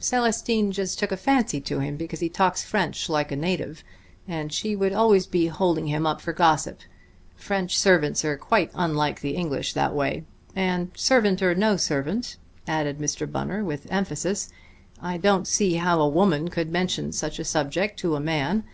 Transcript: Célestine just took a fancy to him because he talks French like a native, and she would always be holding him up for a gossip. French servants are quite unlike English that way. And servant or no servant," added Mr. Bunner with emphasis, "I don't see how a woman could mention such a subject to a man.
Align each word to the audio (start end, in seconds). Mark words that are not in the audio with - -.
Célestine 0.00 0.72
just 0.72 0.98
took 0.98 1.12
a 1.12 1.16
fancy 1.16 1.60
to 1.60 1.78
him 1.78 1.96
because 1.96 2.18
he 2.18 2.28
talks 2.28 2.64
French 2.64 3.08
like 3.08 3.30
a 3.30 3.36
native, 3.36 3.84
and 4.26 4.52
she 4.52 4.74
would 4.74 4.92
always 4.92 5.24
be 5.24 5.46
holding 5.46 5.86
him 5.86 6.04
up 6.04 6.20
for 6.20 6.32
a 6.32 6.34
gossip. 6.34 6.80
French 7.36 7.78
servants 7.78 8.24
are 8.24 8.36
quite 8.36 8.72
unlike 8.74 9.24
English 9.24 9.72
that 9.72 9.94
way. 9.94 10.24
And 10.56 10.90
servant 10.96 11.40
or 11.42 11.54
no 11.54 11.76
servant," 11.76 12.38
added 12.66 12.98
Mr. 12.98 13.30
Bunner 13.30 13.62
with 13.62 13.86
emphasis, 13.88 14.48
"I 15.00 15.16
don't 15.16 15.46
see 15.46 15.74
how 15.74 16.00
a 16.00 16.08
woman 16.08 16.48
could 16.48 16.72
mention 16.72 17.12
such 17.12 17.38
a 17.38 17.44
subject 17.44 17.96
to 18.00 18.16
a 18.16 18.20
man. 18.20 18.64